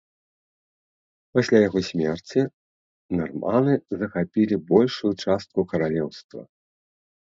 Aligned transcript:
Пасля 1.39 1.57
яго 1.67 1.79
смерці 1.89 2.39
нарманы 3.19 3.73
захапілі 3.99 4.55
большую 4.73 5.13
частку 5.27 5.59
каралеўства. 5.75 6.41